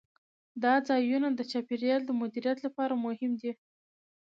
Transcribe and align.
دا 0.63 0.73
ځایونه 0.87 1.27
د 1.33 1.39
چاپیریال 1.51 2.01
د 2.05 2.11
مدیریت 2.21 2.57
لپاره 2.65 2.93
مهم 3.05 3.31
دي. 3.41 3.51